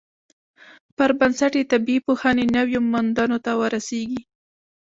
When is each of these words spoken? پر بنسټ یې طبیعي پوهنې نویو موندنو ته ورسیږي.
پر 0.97 1.09
بنسټ 1.19 1.53
یې 1.59 1.69
طبیعي 1.71 1.99
پوهنې 2.05 2.45
نویو 2.57 2.79
موندنو 2.91 3.37
ته 3.45 3.51
ورسیږي. 3.61 4.21